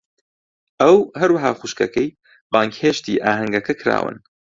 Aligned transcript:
ئەو، 0.81 0.97
هەروەها 1.19 1.51
خوشکەکەی، 1.59 2.15
بانگهێشتی 2.51 3.21
ئاهەنگەکە 3.23 3.73
کراون. 3.81 4.17